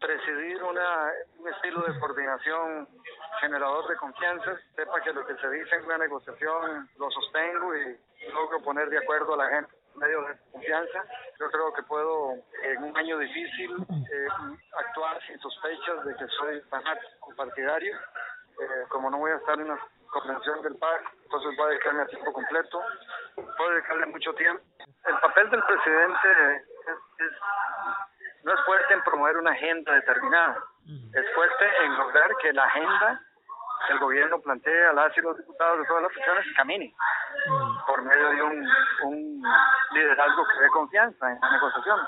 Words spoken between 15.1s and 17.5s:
sin sospechas de que soy fanático